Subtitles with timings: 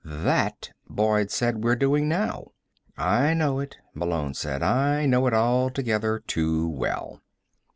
[0.03, 2.53] "That," Boyd said, "we're doing now."
[2.97, 4.63] "I know it," Malone said.
[4.63, 7.21] "I know it altogether too well."